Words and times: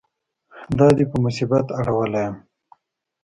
دا 0.77 0.87
دې 0.97 1.05
په 1.11 1.17
مصیبت 1.25 1.65
اړولی 1.79 2.21
یم. 2.25 2.35